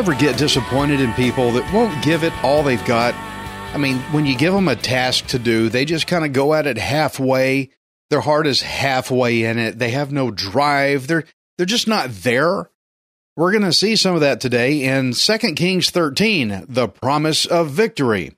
[0.00, 3.14] ever get disappointed in people that won't give it all they've got?
[3.74, 6.54] I mean, when you give them a task to do, they just kind of go
[6.54, 7.68] at it halfway.
[8.10, 9.78] Their heart is halfway in it.
[9.78, 11.06] They have no drive.
[11.06, 11.24] They're
[11.56, 12.70] they're just not there.
[13.36, 17.70] We're going to see some of that today in 2 Kings 13, the promise of
[17.70, 18.32] victory.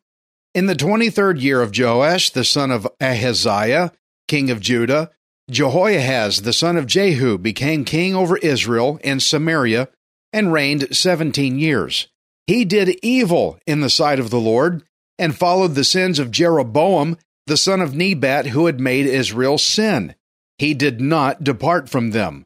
[0.54, 3.92] In the 23rd year of Joash, the son of Ahaziah,
[4.28, 5.10] king of Judah,
[5.50, 9.88] Jehoiahaz, the son of Jehu, became king over Israel and Samaria
[10.32, 12.08] and reigned 17 years.
[12.46, 14.82] He did evil in the sight of the Lord
[15.18, 20.14] and followed the sins of Jeroboam, the son of Nebat, who had made Israel sin.
[20.58, 22.44] He did not depart from them.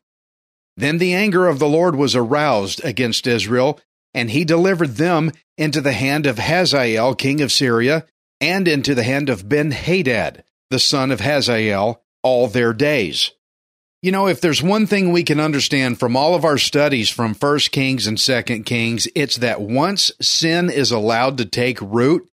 [0.76, 3.80] Then the anger of the Lord was aroused against Israel,
[4.14, 8.06] and he delivered them into the hand of Hazael, king of Syria,
[8.40, 13.30] and into the hand of Ben Hadad, the son of Hazael, all their days.
[14.02, 17.34] You know, if there's one thing we can understand from all of our studies from
[17.34, 22.28] 1 Kings and 2 Kings, it's that once sin is allowed to take root,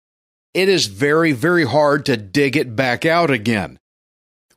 [0.54, 3.78] it is very, very hard to dig it back out again.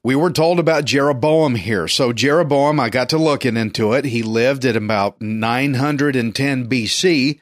[0.03, 1.87] We were told about Jeroboam here.
[1.87, 4.05] So, Jeroboam, I got to looking into it.
[4.05, 7.39] He lived at about 910 BC,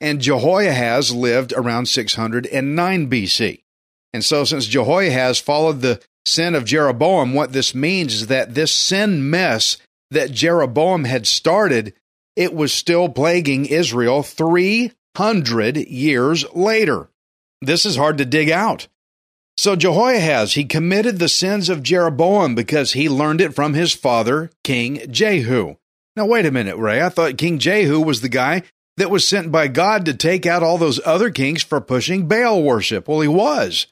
[0.00, 3.60] and Jehoiahaz lived around 609 BC.
[4.12, 8.72] And so, since Jehoiahaz followed the sin of Jeroboam, what this means is that this
[8.72, 9.76] sin mess
[10.10, 11.94] that Jeroboam had started,
[12.34, 17.08] it was still plaguing Israel 300 years later.
[17.60, 18.88] This is hard to dig out.
[19.56, 24.50] So Jehoiahaz, he committed the sins of Jeroboam because he learned it from his father,
[24.64, 25.76] King Jehu.
[26.16, 27.02] Now, wait a minute, Ray.
[27.02, 28.62] I thought King Jehu was the guy
[28.96, 32.62] that was sent by God to take out all those other kings for pushing Baal
[32.62, 33.08] worship.
[33.08, 33.86] Well, he was.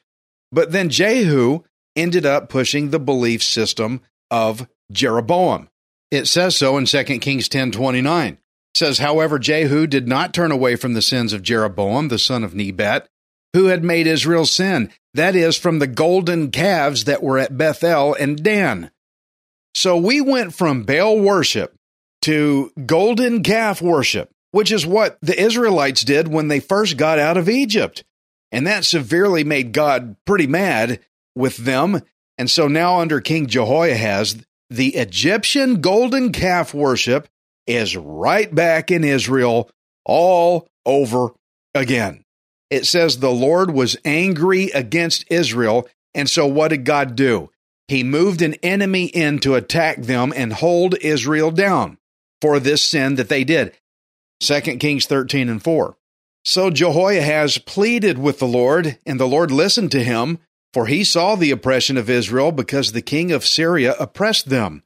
[0.51, 1.63] But then Jehu
[1.95, 5.69] ended up pushing the belief system of Jeroboam.
[6.11, 8.33] It says so in 2 Kings 10:29.
[8.33, 8.39] It
[8.77, 12.55] says, "However, Jehu did not turn away from the sins of Jeroboam, the son of
[12.55, 13.07] Nebat,
[13.53, 18.13] who had made Israel sin, that is, from the golden calves that were at Bethel
[18.13, 18.91] and Dan.
[19.73, 21.75] So we went from Baal worship
[22.23, 27.37] to golden calf worship, which is what the Israelites did when they first got out
[27.37, 28.03] of Egypt.
[28.51, 30.99] And that severely made God pretty mad
[31.35, 32.01] with them.
[32.37, 37.27] And so now, under King Jehoiahaz, the Egyptian golden calf worship
[37.67, 39.69] is right back in Israel
[40.05, 41.33] all over
[41.75, 42.23] again
[42.69, 45.87] it says the Lord was angry against Israel.
[46.13, 47.49] And so what did God do?
[47.87, 51.97] He moved an enemy in to attack them and hold Israel down
[52.41, 53.75] for this sin that they did.
[54.41, 55.97] 2 Kings 13 and 4.
[56.45, 60.39] So Jehoiahaz pleaded with the Lord, and the Lord listened to him,
[60.73, 64.83] for he saw the oppression of Israel because the king of Syria oppressed them.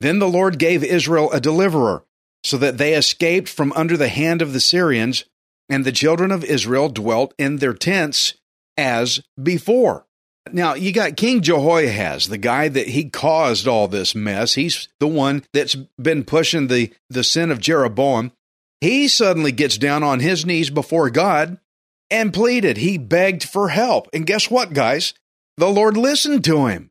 [0.00, 2.04] Then the Lord gave Israel a deliverer,
[2.42, 5.24] so that they escaped from under the hand of the Syrians,
[5.70, 8.34] and the children of Israel dwelt in their tents
[8.76, 10.06] as before.
[10.52, 14.54] Now, you got King Jehoiahaz, the guy that he caused all this mess.
[14.54, 18.32] He's the one that's been pushing the, the sin of Jeroboam.
[18.80, 21.58] He suddenly gets down on his knees before God
[22.10, 22.78] and pleaded.
[22.78, 24.08] He begged for help.
[24.12, 25.14] And guess what, guys?
[25.56, 26.90] The Lord listened to him.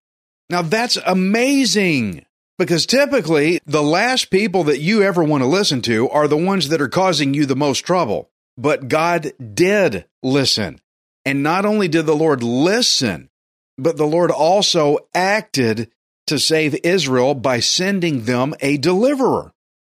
[0.49, 2.25] Now, that's amazing
[2.57, 6.69] because typically the last people that you ever want to listen to are the ones
[6.69, 8.29] that are causing you the most trouble.
[8.59, 10.81] But God did listen.
[11.23, 13.29] And not only did the Lord listen,
[13.77, 15.89] but the Lord also acted
[16.27, 19.53] to save Israel by sending them a deliverer.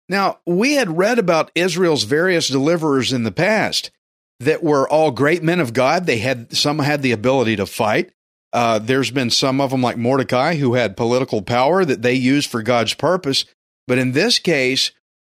[0.07, 3.91] Now, we had read about Israel's various deliverers in the past
[4.39, 6.05] that were all great men of God.
[6.05, 8.13] They had some had the ability to fight.
[8.53, 12.49] Uh, there's been some of them like Mordecai who had political power that they used
[12.49, 13.43] for God's purpose.
[13.87, 14.91] But in this case,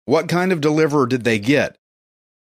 [0.07, 1.77] what kind of deliverer did they get?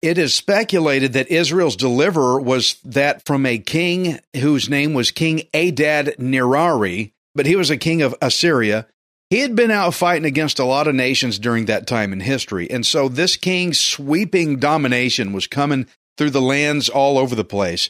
[0.03, 5.43] It is speculated that Israel's deliverer was that from a king whose name was King
[5.53, 8.85] Adad Nirari, but he was a king of Assyria.
[9.29, 12.69] He had been out fighting against a lot of nations during that time in history.
[12.69, 17.89] And so this king's sweeping domination was coming through the lands all over the place.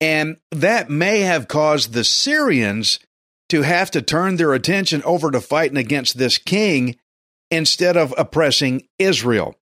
[0.00, 3.00] And that may have caused the Syrians
[3.50, 6.96] to have to turn their attention over to fighting against this king
[7.50, 9.56] instead of oppressing Israel.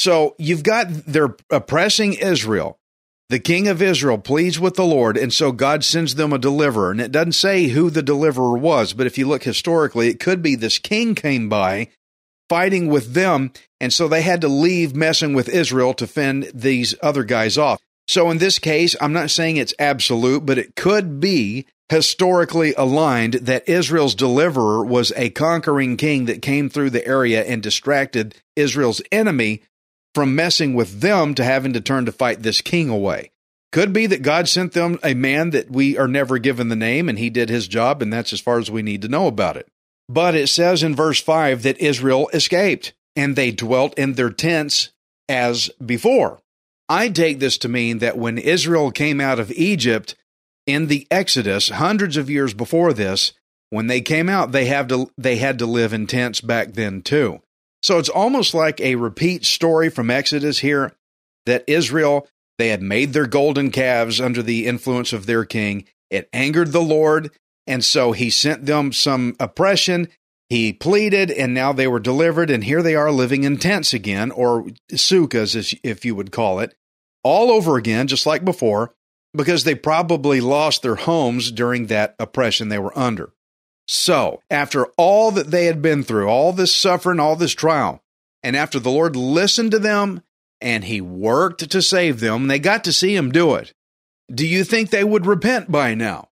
[0.00, 2.78] So you've got they're oppressing Israel.
[3.28, 6.90] The king of Israel pleads with the Lord, and so God sends them a deliverer.
[6.90, 10.40] And it doesn't say who the deliverer was, but if you look historically, it could
[10.40, 11.88] be this king came by
[12.48, 16.94] fighting with them, and so they had to leave messing with Israel to fend these
[17.02, 17.78] other guys off.
[18.08, 23.34] So in this case, I'm not saying it's absolute, but it could be historically aligned
[23.34, 29.02] that Israel's deliverer was a conquering king that came through the area and distracted Israel's
[29.12, 29.62] enemy
[30.14, 33.30] from messing with them to having to turn to fight this king away.
[33.72, 37.08] Could be that God sent them a man that we are never given the name
[37.08, 39.56] and he did his job, and that's as far as we need to know about
[39.56, 39.68] it.
[40.08, 44.90] But it says in verse 5 that Israel escaped and they dwelt in their tents
[45.28, 46.40] as before.
[46.88, 50.16] I take this to mean that when Israel came out of Egypt
[50.66, 53.32] in the Exodus, hundreds of years before this,
[53.68, 57.02] when they came out, they have to they had to live in tents back then
[57.02, 57.40] too.
[57.82, 60.92] So it's almost like a repeat story from Exodus here
[61.46, 62.28] that Israel,
[62.58, 65.86] they had made their golden calves under the influence of their king.
[66.10, 67.30] It angered the Lord,
[67.66, 70.08] and so he sent them some oppression.
[70.48, 74.30] He pleaded, and now they were delivered, and here they are living in tents again,
[74.30, 76.74] or sukkahs, if you would call it,
[77.22, 78.92] all over again, just like before,
[79.32, 83.32] because they probably lost their homes during that oppression they were under.
[83.92, 88.00] So, after all that they had been through, all this suffering, all this trial,
[88.40, 90.22] and after the Lord listened to them
[90.60, 93.72] and he worked to save them, they got to see him do it.
[94.32, 96.28] Do you think they would repent by now?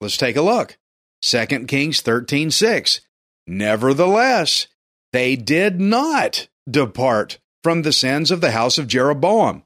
[0.00, 0.78] Let's take a look.
[1.22, 3.00] 2 Kings 13 6.
[3.48, 4.68] Nevertheless,
[5.12, 9.64] they did not depart from the sins of the house of Jeroboam,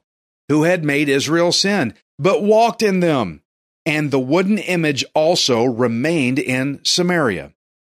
[0.49, 3.43] who had made Israel sin, but walked in them
[3.87, 7.53] and the wooden image also remained in Samaria.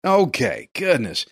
[0.05, 1.25] Okay, goodness.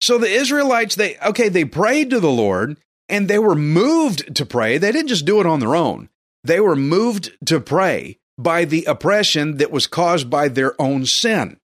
[0.00, 2.78] So the Israelites, they, okay, they prayed to the Lord
[3.08, 4.78] and they were moved to pray.
[4.78, 6.08] They didn't just do it on their own,
[6.44, 11.58] they were moved to pray by the oppression that was caused by their own sin.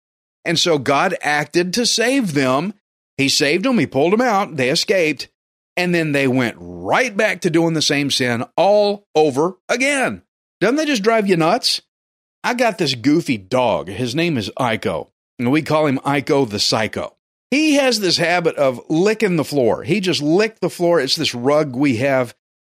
[0.44, 2.72] And so God acted to save them.
[3.18, 5.28] He saved them, He pulled them out, they escaped,
[5.76, 10.22] and then they went right back to doing the same sin all over again.
[10.60, 11.82] Doesn't that just drive you nuts?
[12.44, 13.88] I got this goofy dog.
[13.88, 15.08] His name is Iko,
[15.38, 17.16] and we call him Iko the Psycho.
[17.50, 19.82] He has this habit of licking the floor.
[19.82, 21.00] He just licked the floor.
[21.00, 22.34] It's this rug we have,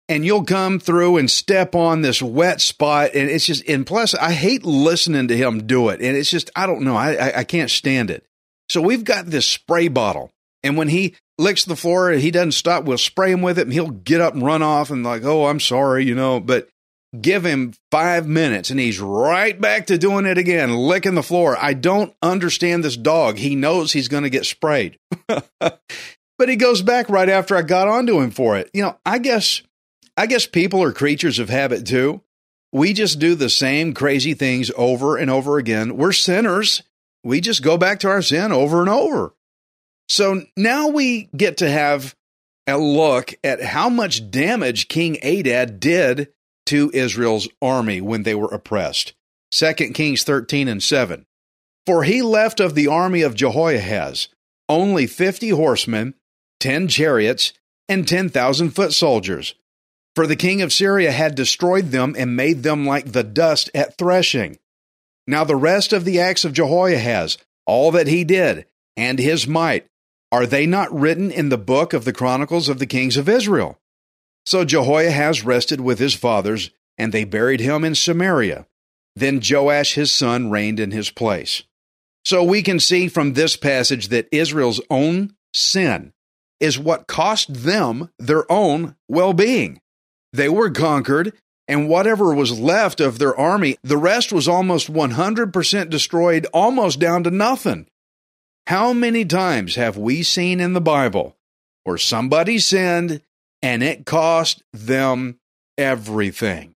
[0.07, 3.67] and you'll come through and step on this wet spot, and it's just.
[3.67, 6.95] And plus, I hate listening to him do it, and it's just I don't know.
[6.95, 8.25] I I, I can't stand it.
[8.69, 10.31] So we've got this spray bottle,
[10.63, 12.83] and when he licks the floor, he doesn't stop.
[12.83, 15.47] We'll spray him with it, and he'll get up and run off, and like, oh,
[15.47, 16.69] I'm sorry, you know, but
[17.19, 21.57] Give him five minutes and he's right back to doing it again, licking the floor.
[21.59, 23.37] I don't understand this dog.
[23.37, 24.99] He knows he's going to get sprayed.
[25.27, 25.79] but
[26.47, 28.69] he goes back right after I got onto him for it.
[28.73, 29.63] You know, I guess
[30.15, 32.21] I guess people are creatures of habit too.
[32.71, 35.97] We just do the same crazy things over and over again.
[35.97, 36.83] We're sinners.
[37.23, 39.33] We just go back to our sin over and over.
[40.09, 42.15] So now we get to have
[42.67, 46.29] a look at how much damage King Adad did
[46.69, 49.13] to Israel's army when they were oppressed.
[49.51, 51.25] 2 Kings 13 and 7.
[51.85, 54.29] For he left of the army of Jehoahaz
[54.69, 56.13] only 50 horsemen,
[56.59, 57.53] 10 chariots,
[57.89, 59.55] and 10,000 foot soldiers.
[60.15, 63.97] For the king of Syria had destroyed them and made them like the dust at
[63.97, 64.59] threshing.
[65.25, 69.87] Now the rest of the acts of Jehoahaz, all that he did, and his might,
[70.31, 73.79] are they not written in the book of the Chronicles of the kings of Israel?
[74.45, 78.65] So Jehoahaz rested with his fathers, and they buried him in Samaria.
[79.15, 81.63] Then Joash his son reigned in his place.
[82.25, 86.13] So we can see from this passage that Israel's own sin
[86.59, 89.81] is what cost them their own well being.
[90.33, 91.33] They were conquered,
[91.67, 97.23] and whatever was left of their army, the rest was almost 100% destroyed, almost down
[97.23, 97.87] to nothing.
[98.67, 101.35] How many times have we seen in the Bible
[101.83, 103.21] where somebody sinned
[103.61, 105.39] and it cost them
[105.77, 106.75] everything.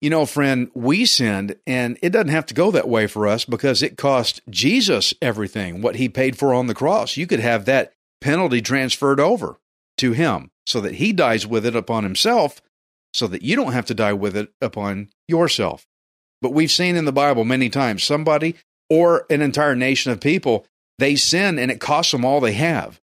[0.00, 3.44] You know, friend, we sinned, and it doesn't have to go that way for us
[3.44, 7.18] because it cost Jesus everything, what he paid for on the cross.
[7.18, 9.58] You could have that penalty transferred over
[9.98, 12.62] to him so that he dies with it upon himself,
[13.12, 15.86] so that you don't have to die with it upon yourself.
[16.40, 18.54] But we've seen in the Bible many times somebody
[18.88, 20.66] or an entire nation of people,
[20.98, 23.00] they sin and it costs them all they have.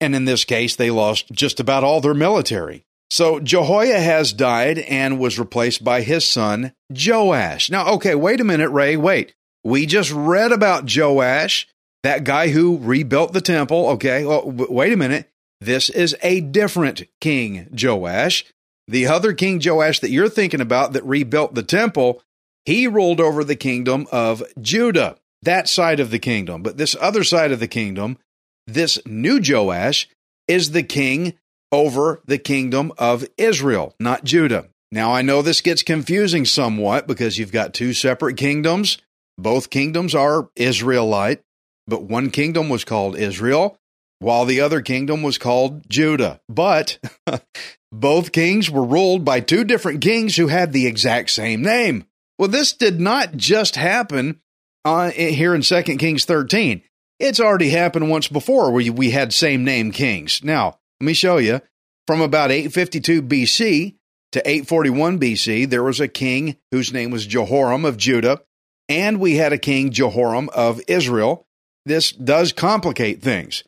[0.00, 2.84] And in this case, they lost just about all their military.
[3.10, 7.70] So Jehoiahaz has died and was replaced by his son Joash.
[7.70, 8.96] Now, okay, wait a minute, Ray.
[8.96, 9.34] Wait.
[9.64, 11.66] We just read about Joash,
[12.02, 13.88] that guy who rebuilt the temple.
[13.90, 15.28] Okay, well, wait a minute.
[15.60, 18.44] This is a different king, Joash.
[18.86, 22.22] The other king, Joash, that you're thinking about that rebuilt the temple,
[22.64, 26.62] he ruled over the kingdom of Judah, that side of the kingdom.
[26.62, 28.18] But this other side of the kingdom,
[28.66, 30.08] this new Joash,
[30.48, 31.34] is the king
[31.72, 34.68] over the kingdom of Israel, not Judah.
[34.92, 38.98] Now, I know this gets confusing somewhat because you've got two separate kingdoms.
[39.36, 41.42] Both kingdoms are Israelite,
[41.86, 43.78] but one kingdom was called Israel,
[44.20, 46.40] while the other kingdom was called Judah.
[46.48, 46.98] But
[47.92, 52.04] both kings were ruled by two different kings who had the exact same name.
[52.38, 54.40] Well, this did not just happen
[54.84, 56.82] uh, here in 2 Kings 13.
[57.18, 60.44] It's already happened once before where we had same name kings.
[60.44, 61.60] Now, let me show you.
[62.06, 63.96] From about 852 BC
[64.32, 68.42] to 841 BC, there was a king whose name was Jehoram of Judah,
[68.88, 71.46] and we had a king, Jehoram of Israel.
[71.84, 73.64] This does complicate things,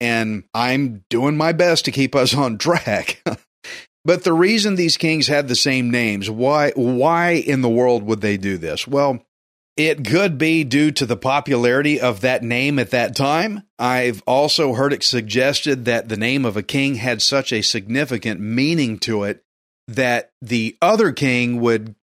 [0.00, 3.22] and I'm doing my best to keep us on track.
[4.04, 8.20] but the reason these kings had the same names, why why in the world would
[8.20, 8.86] they do this?
[8.86, 9.24] Well,
[9.76, 13.62] it could be due to the popularity of that name at that time.
[13.78, 18.40] I've also heard it suggested that the name of a king had such a significant
[18.40, 19.42] meaning to it
[19.88, 21.94] that the other king would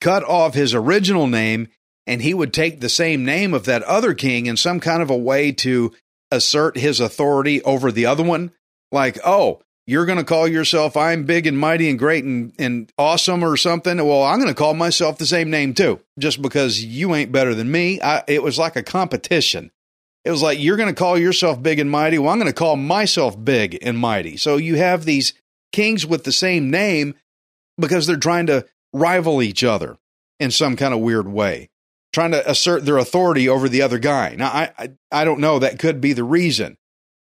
[0.00, 1.68] cut off his original name
[2.06, 5.10] and he would take the same name of that other king in some kind of
[5.10, 5.92] a way to
[6.30, 8.52] assert his authority over the other one.
[8.92, 12.90] Like, oh, you're going to call yourself I'm big and mighty and great and, and
[12.96, 13.98] awesome or something.
[13.98, 17.54] Well, I'm going to call myself the same name too, just because you ain't better
[17.54, 18.00] than me.
[18.00, 19.70] I, it was like a competition.
[20.24, 22.18] It was like, you're going to call yourself big and mighty.
[22.18, 24.38] Well, I'm going to call myself big and mighty.
[24.38, 25.34] So you have these
[25.70, 27.14] kings with the same name
[27.76, 28.64] because they're trying to
[28.94, 29.98] rival each other
[30.40, 31.68] in some kind of weird way,
[32.12, 34.34] trying to assert their authority over the other guy.
[34.34, 35.58] Now, I, I, I don't know.
[35.58, 36.78] That could be the reason.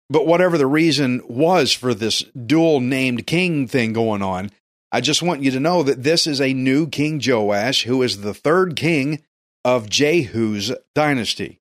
[0.09, 4.51] But whatever the reason was for this dual named king thing going on,
[4.91, 8.21] I just want you to know that this is a new King Joash who is
[8.21, 9.23] the third king
[9.65, 11.59] of Jehu's dynasty.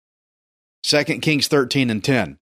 [0.84, 2.38] 2 Kings 13 and 10.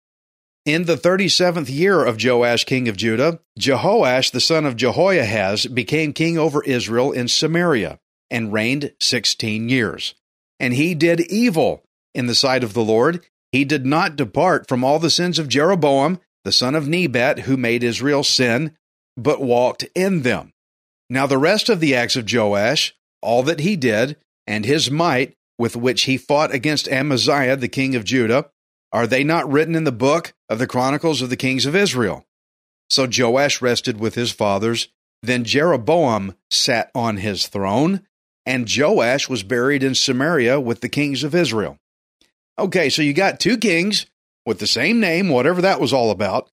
[0.64, 6.14] In the 37th year of Joash, king of Judah, Jehoash, the son of Jehoiahaz, became
[6.14, 7.98] king over Israel in Samaria
[8.30, 10.14] and reigned 16 years.
[10.58, 14.84] And he did evil in the sight of the Lord he did not depart from
[14.84, 18.76] all the sins of Jeroboam, the son of Nebat, who made Israel sin,
[19.16, 20.52] but walked in them.
[21.08, 24.16] Now, the rest of the acts of Joash, all that he did,
[24.46, 28.50] and his might with which he fought against Amaziah, the king of Judah,
[28.92, 32.24] are they not written in the book of the Chronicles of the Kings of Israel?
[32.88, 34.88] So Joash rested with his fathers.
[35.22, 38.02] Then Jeroboam sat on his throne,
[38.46, 41.78] and Joash was buried in Samaria with the kings of Israel.
[42.60, 44.06] Okay, so you got two kings
[44.44, 46.50] with the same name, whatever that was all about.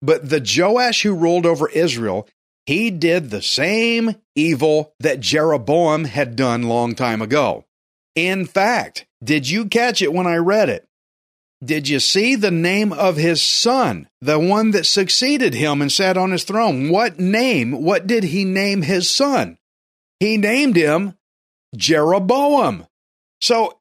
[0.00, 2.26] But the Joash who ruled over Israel,
[2.64, 7.66] he did the same evil that Jeroboam had done long time ago.
[8.14, 10.88] In fact, did you catch it when I read it?
[11.62, 16.16] Did you see the name of his son, the one that succeeded him and sat
[16.16, 16.88] on his throne?
[16.88, 17.82] What name?
[17.82, 19.58] What did he name his son?
[20.20, 21.18] He named him
[21.76, 22.86] Jeroboam.
[23.42, 23.78] So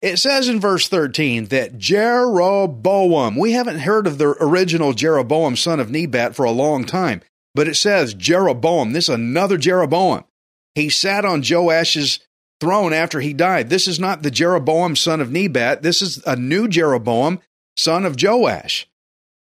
[0.00, 5.80] it says in verse 13 that Jeroboam, we haven't heard of the original Jeroboam, son
[5.80, 7.20] of Nebat, for a long time,
[7.54, 8.92] but it says Jeroboam.
[8.92, 10.24] This is another Jeroboam.
[10.74, 12.20] He sat on Joash's
[12.60, 13.70] throne after he died.
[13.70, 15.82] This is not the Jeroboam, son of Nebat.
[15.82, 17.40] This is a new Jeroboam,
[17.76, 18.86] son of Joash.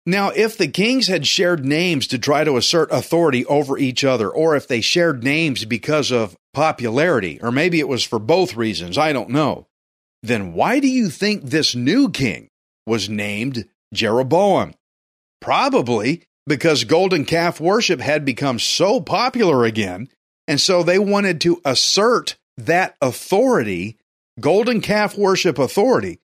[0.07, 4.31] Now, if the kings had shared names to try to assert authority over each other,
[4.31, 8.97] or if they shared names because of popularity, or maybe it was for both reasons,
[8.97, 9.68] I don't know
[10.23, 12.49] then why do you think this new king
[12.87, 14.75] was named Jeroboam?
[15.41, 20.09] Probably because golden calf worship had become so popular again,
[20.47, 23.97] and so they wanted to assert that authority,
[24.41, 26.19] golden calf worship authority,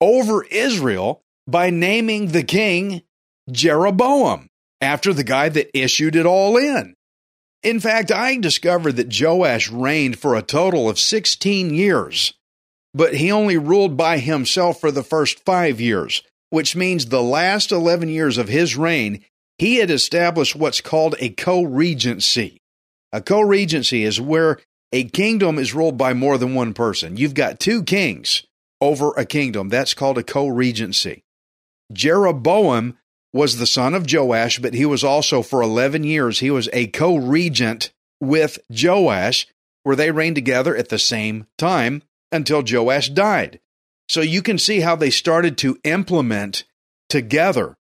[0.00, 3.02] over Israel by naming the king
[3.50, 4.48] Jeroboam
[4.80, 6.94] after the guy that issued it all in.
[7.62, 12.34] In fact, I discovered that Joash reigned for a total of 16 years
[12.92, 17.72] but he only ruled by himself for the first five years, which means the last
[17.72, 19.24] 11 years of his reign,
[19.58, 22.60] he had established what's called a co regency.
[23.12, 24.58] A co regency is where
[24.92, 27.16] a kingdom is ruled by more than one person.
[27.16, 28.44] You've got two kings,
[28.80, 29.68] over a kingdom.
[29.68, 31.22] That's called a co regency.
[31.92, 32.96] Jeroboam
[33.32, 36.88] was the son of Joash, but he was also for 11 years, he was a
[36.88, 39.46] co regent with Joash,
[39.82, 43.60] where they reigned together at the same time until Joash died.
[44.08, 46.64] So you can see how they started to implement
[47.08, 47.76] together,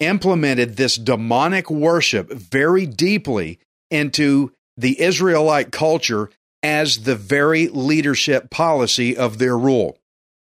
[0.00, 3.58] implemented this demonic worship very deeply
[3.90, 6.30] into the Israelite culture
[6.62, 9.98] as the very leadership policy of their rule.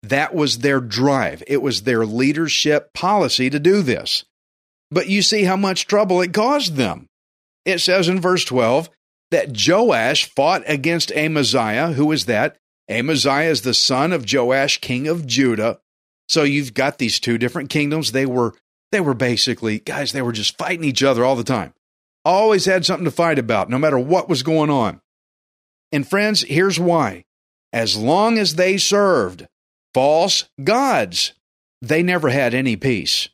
[0.03, 1.43] That was their drive.
[1.47, 4.25] It was their leadership policy to do this.
[4.91, 7.09] But you see how much trouble it caused them.
[7.65, 8.91] It says in verse 12
[9.31, 11.93] that Joash fought against Amaziah.
[11.93, 12.59] Who is that?
[12.89, 15.81] Amaziah is the son of Joash, king of Judah.
[16.29, 18.13] So you've got these two different kingdoms.
[18.13, 18.55] They were
[18.93, 21.75] they were basically guys, they were just fighting each other all the time.
[22.25, 25.01] Always had something to fight about, no matter what was going on.
[25.93, 27.25] And friends, here's why.
[27.73, 29.47] As long as they served
[29.93, 31.33] false gods,
[31.83, 33.29] they never had any peace.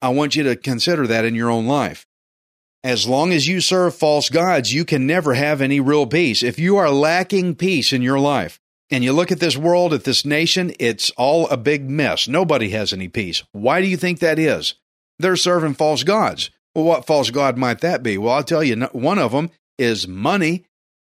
[0.00, 2.06] I want you to consider that in your own life.
[2.84, 6.42] As long as you serve false gods, you can never have any real peace.
[6.42, 8.58] If you are lacking peace in your life,
[8.92, 12.28] and you look at this world, at this nation, it's all a big mess.
[12.28, 13.42] Nobody has any peace.
[13.52, 14.74] Why do you think that is?
[15.18, 16.50] They're serving false gods.
[16.74, 18.18] Well, what false god might that be?
[18.18, 20.66] Well, I'll tell you, one of them is money.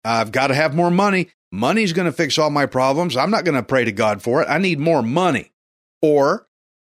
[0.05, 1.29] I've got to have more money.
[1.51, 3.17] Money's going to fix all my problems.
[3.17, 4.47] I'm not going to pray to God for it.
[4.47, 5.51] I need more money.
[6.03, 6.47] Or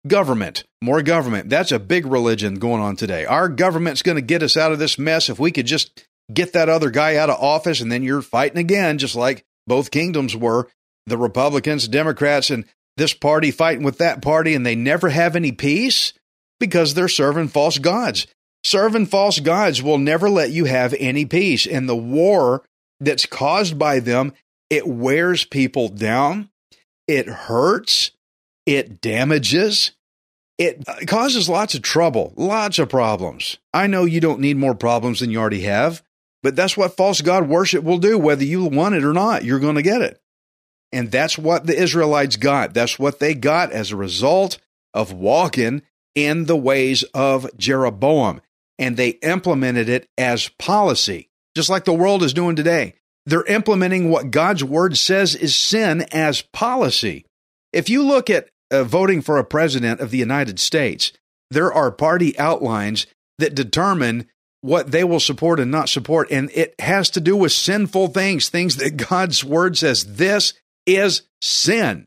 [0.07, 1.49] government, more government.
[1.49, 3.25] That's a big religion going on today.
[3.25, 6.53] Our government's going to get us out of this mess if we could just get
[6.53, 10.35] that other guy out of office and then you're fighting again, just like both kingdoms
[10.35, 10.67] were
[11.09, 12.65] the Republicans, Democrats, and
[12.97, 16.13] this party fighting with that party, and they never have any peace
[16.59, 18.27] because they're serving false gods.
[18.63, 21.65] Serving false gods will never let you have any peace.
[21.65, 22.63] And the war
[22.99, 24.33] that's caused by them
[24.69, 26.49] it wears people down,
[27.07, 28.11] it hurts,
[28.65, 29.91] it damages,
[30.59, 33.57] it uh, causes lots of trouble, lots of problems.
[33.73, 36.03] I know you don't need more problems than you already have,
[36.43, 38.17] but that's what false God worship will do.
[38.17, 40.18] Whether you want it or not, you're going to get it.
[40.91, 42.73] And that's what the Israelites got.
[42.73, 44.57] That's what they got as a result
[44.93, 45.83] of walking
[46.15, 48.41] in the ways of Jeroboam.
[48.77, 52.95] And they implemented it as policy, just like the world is doing today.
[53.25, 57.25] They're implementing what God's word says is sin as policy.
[57.71, 61.11] If you look at uh, voting for a president of the United States,
[61.51, 63.05] there are party outlines
[63.37, 64.27] that determine
[64.61, 66.31] what they will support and not support.
[66.31, 70.53] And it has to do with sinful things, things that God's word says this
[70.85, 72.05] is sin.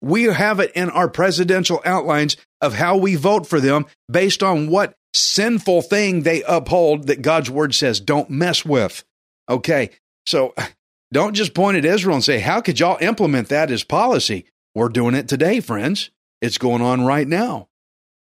[0.00, 4.68] We have it in our presidential outlines of how we vote for them based on
[4.68, 9.04] what sinful thing they uphold that God's word says don't mess with.
[9.48, 9.90] Okay,
[10.26, 10.54] so
[11.12, 14.46] don't just point at Israel and say, How could y'all implement that as policy?
[14.74, 16.10] We're doing it today, friends.
[16.42, 17.68] It's going on right now.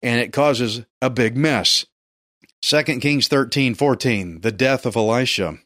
[0.02, 1.86] And it causes a big mess.
[2.62, 5.58] 2 Kings 13 14, the death of Elisha.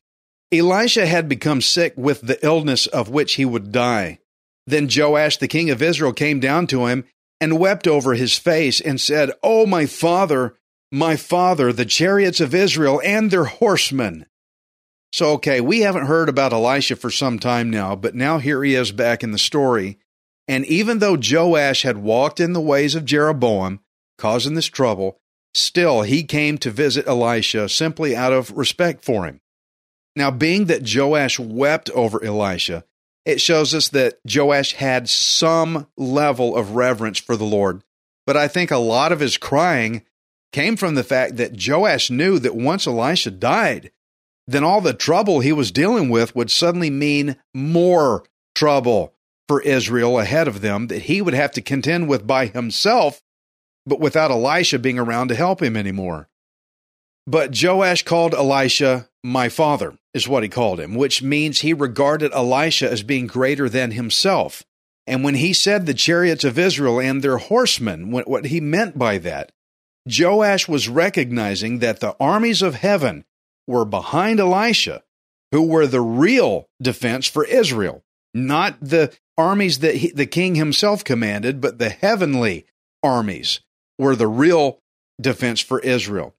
[0.53, 4.21] Elisha had become sick with the illness of which he would die.
[4.67, 7.05] Then Joash, the king of Israel, came down to him
[7.41, 10.57] and wept over his face and said, Oh, my father,
[10.93, 14.27] my father, the chariots of Israel and their horsemen.
[15.13, 18.75] So, okay, we haven't heard about Elisha for some time now, but now here he
[18.75, 19.99] is back in the story.
[20.49, 23.81] And even though Joash had walked in the ways of Jeroboam,
[24.19, 25.19] causing this trouble,
[25.55, 29.41] still he came to visit Elisha simply out of respect for him.
[30.17, 32.85] Now, being that Joash wept over Elisha,
[33.27, 37.83] it shows us that Joash had some level of reverence for the Lord.
[38.27, 40.03] But I think a lot of his crying
[40.53, 43.93] came from the fact that Joash knew that once Elisha died,
[44.47, 48.25] then all the trouble he was dealing with would suddenly mean more
[48.55, 49.13] trouble
[49.49, 53.23] for Israel ahead of them that he would have to contend with by himself,
[53.85, 56.29] but without Elisha being around to help him anymore.
[57.27, 62.33] But Joash called Elisha my father, is what he called him, which means he regarded
[62.33, 64.63] Elisha as being greater than himself.
[65.07, 69.19] And when he said the chariots of Israel and their horsemen, what he meant by
[69.19, 69.51] that,
[70.07, 73.25] Joash was recognizing that the armies of heaven
[73.67, 75.03] were behind Elisha,
[75.51, 81.03] who were the real defense for Israel, not the armies that he, the king himself
[81.03, 82.65] commanded, but the heavenly
[83.03, 83.61] armies
[83.99, 84.79] were the real
[85.21, 86.35] defense for Israel.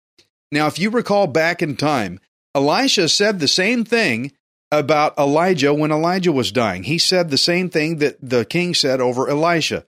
[0.51, 2.19] Now, if you recall back in time,
[2.55, 4.31] Elisha said the same thing
[4.71, 6.83] about Elijah when Elijah was dying.
[6.83, 9.85] He said the same thing that the king said over Elisha.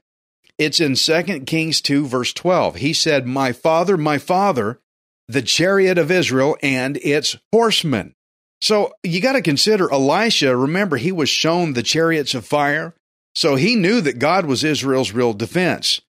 [0.58, 2.76] It's in 2 Kings 2, verse 12.
[2.76, 4.80] He said, My father, my father,
[5.28, 8.14] the chariot of Israel and its horsemen.
[8.62, 10.56] So you got to consider Elisha.
[10.56, 12.94] Remember, he was shown the chariots of fire,
[13.36, 16.02] So he knew that God was Israel's real defense.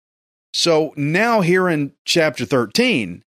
[0.53, 3.23] So now, here in chapter 13,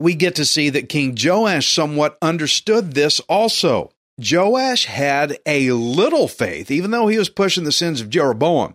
[0.00, 3.90] we get to see that King Joash somewhat understood this also.
[4.18, 8.74] Joash had a little faith, even though he was pushing the sins of Jeroboam.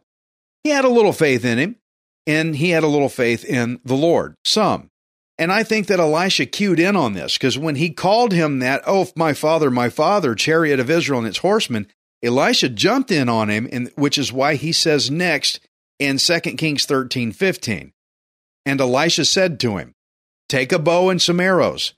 [0.63, 1.75] He had a little faith in him,
[2.25, 4.89] and he had a little faith in the Lord, some.
[5.37, 8.83] And I think that Elisha cued in on this because when he called him that,
[8.85, 11.87] oh, my father, my father, chariot of Israel and its horsemen,
[12.23, 15.59] Elisha jumped in on him, and which is why he says next
[15.99, 17.91] in 2 Kings 13 15.
[18.65, 19.93] And Elisha said to him,
[20.49, 21.93] Take a bow and some arrows.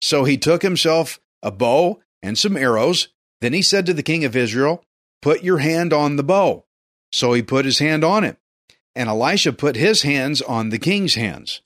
[0.00, 3.08] So he took himself a bow and some arrows.
[3.40, 4.84] Then he said to the king of Israel,
[5.22, 6.64] Put your hand on the bow.
[7.12, 8.38] So he put his hand on it.
[8.94, 11.62] And Elisha put his hands on the king's hands.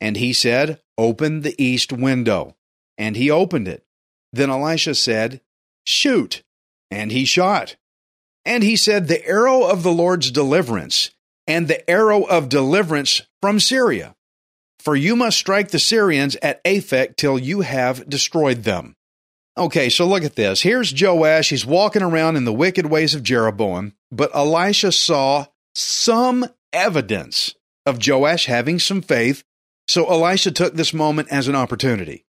[0.00, 2.56] And he said, Open the east window.
[2.98, 3.84] And he opened it.
[4.32, 5.40] Then Elisha said,
[5.84, 6.42] Shoot.
[6.90, 7.76] And he shot.
[8.44, 11.10] And he said, The arrow of the Lord's deliverance,
[11.46, 14.14] and the arrow of deliverance from Syria.
[14.82, 18.96] For you must strike the Syrians at Aphek till you have destroyed them.
[19.56, 20.62] Okay, so look at this.
[20.62, 21.50] Here's Joash.
[21.50, 27.54] He's walking around in the wicked ways of Jeroboam, but Elisha saw some evidence
[27.86, 29.44] of Joash having some faith.
[29.86, 32.24] So Elisha took this moment as an opportunity.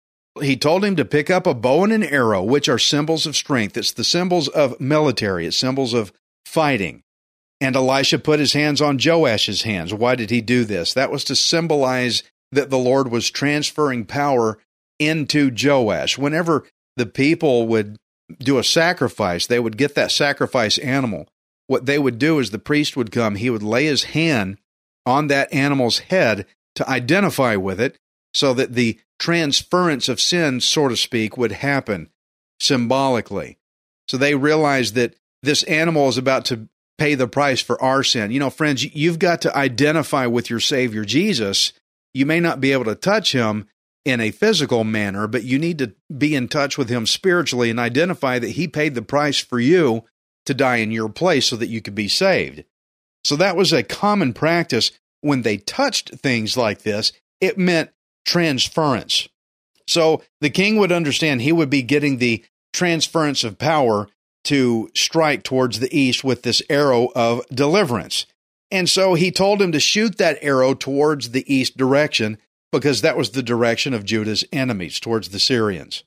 [0.40, 3.36] He told him to pick up a bow and an arrow, which are symbols of
[3.36, 3.76] strength.
[3.76, 6.14] It's the symbols of military, it's symbols of
[6.46, 7.02] fighting.
[7.60, 9.92] And Elisha put his hands on Joash's hands.
[9.92, 10.94] Why did he do this?
[10.94, 14.58] That was to symbolize that the Lord was transferring power
[14.98, 16.18] into Joash.
[16.18, 17.96] Whenever the people would
[18.38, 21.28] do a sacrifice, they would get that sacrifice animal.
[21.66, 24.58] What they would do is the priest would come, he would lay his hand
[25.04, 27.96] on that animal's head to identify with it
[28.32, 32.10] so that the transference of sin, so to speak, would happen
[32.60, 33.58] symbolically.
[34.06, 38.30] So they realized that this animal is about to pay the price for our sin.
[38.30, 41.72] You know, friends, you've got to identify with your Savior Jesus.
[42.14, 43.68] You may not be able to touch him
[44.04, 47.78] in a physical manner, but you need to be in touch with him spiritually and
[47.78, 50.04] identify that he paid the price for you
[50.46, 52.64] to die in your place so that you could be saved.
[53.24, 57.12] So that was a common practice when they touched things like this.
[57.40, 57.90] It meant
[58.24, 59.28] transference.
[59.86, 64.08] So the king would understand he would be getting the transference of power
[64.44, 68.26] to strike towards the east with this arrow of deliverance.
[68.70, 72.38] And so he told him to shoot that arrow towards the east direction
[72.70, 76.04] because that was the direction of Judah's enemies, towards the Syrians.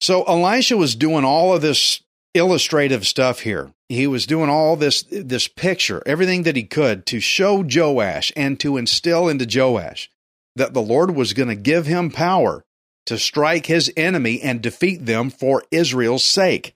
[0.00, 2.02] So Elisha was doing all of this
[2.34, 3.72] illustrative stuff here.
[3.88, 8.58] He was doing all this this picture, everything that he could to show Joash and
[8.60, 10.10] to instill into Joash
[10.56, 12.64] that the Lord was going to give him power
[13.06, 16.74] to strike his enemy and defeat them for Israel's sake.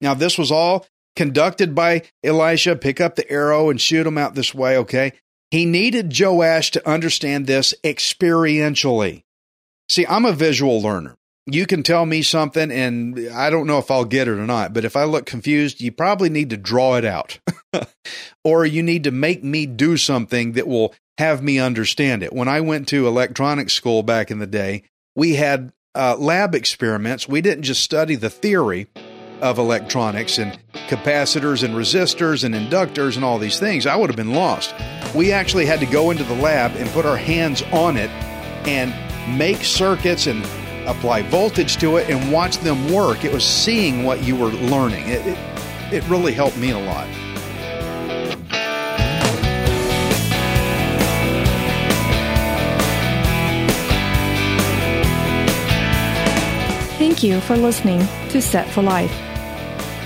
[0.00, 2.76] Now, this was all conducted by Elisha.
[2.76, 5.12] Pick up the arrow and shoot him out this way, okay?
[5.50, 9.24] He needed Joash to understand this experientially.
[9.88, 11.16] See, I'm a visual learner.
[11.46, 14.72] You can tell me something, and I don't know if I'll get it or not,
[14.72, 17.40] but if I look confused, you probably need to draw it out.
[18.44, 22.32] or you need to make me do something that will have me understand it.
[22.32, 24.84] When I went to electronics school back in the day,
[25.16, 27.28] we had uh, lab experiments.
[27.28, 28.86] We didn't just study the theory,
[29.40, 30.58] of electronics and
[30.90, 34.74] capacitors and resistors and inductors and all these things, I would have been lost.
[35.14, 38.10] We actually had to go into the lab and put our hands on it
[38.66, 38.92] and
[39.38, 40.44] make circuits and
[40.88, 43.24] apply voltage to it and watch them work.
[43.24, 45.08] It was seeing what you were learning.
[45.08, 45.38] It, it,
[45.92, 47.06] it really helped me a lot.
[56.98, 58.00] Thank you for listening
[58.30, 59.29] to Set for Life.